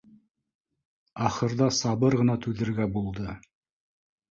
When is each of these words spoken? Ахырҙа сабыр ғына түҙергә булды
Ахырҙа 1.25 1.69
сабыр 1.81 2.19
ғына 2.23 2.39
түҙергә 2.47 2.91
булды 2.99 3.39